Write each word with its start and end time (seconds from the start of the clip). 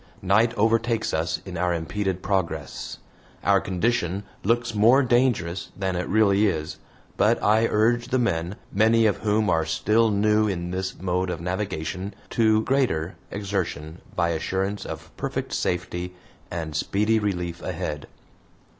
Night 0.23 0.51
overtakes 0.57 1.13
us 1.13 1.41
in 1.45 1.59
our 1.59 1.75
impeded 1.75 2.23
progress. 2.23 2.97
Our 3.43 3.61
condition 3.61 4.23
looks 4.43 4.73
more 4.73 5.03
dangerous 5.03 5.69
than 5.77 5.95
it 5.95 6.07
really 6.09 6.47
is, 6.47 6.79
but 7.17 7.39
I 7.43 7.67
urge 7.67 8.07
the 8.07 8.17
men, 8.17 8.55
many 8.73 9.05
of 9.05 9.17
whom 9.17 9.47
are 9.47 9.63
still 9.63 10.09
new 10.09 10.47
in 10.47 10.71
this 10.71 10.99
mode 10.99 11.29
of 11.29 11.39
navigation, 11.39 12.15
to 12.31 12.63
greater 12.63 13.15
exertion 13.29 14.01
by 14.15 14.29
assurance 14.29 14.87
of 14.87 15.15
perfect 15.17 15.53
safety 15.53 16.15
and 16.49 16.75
speedy 16.75 17.19
relief 17.19 17.61
ahead. 17.61 18.07